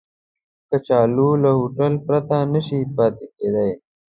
[0.69, 3.71] کچالو له هوټل پرته نشي پاتې کېدای